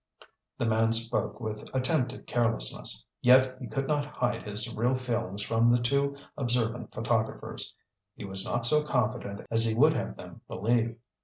[0.57, 3.05] The man spoke with attempted carelessness.
[3.21, 7.75] Yet, he could not hide his real feelings from the two observant photographers.
[8.15, 10.97] He was not so confident as he would have them believe.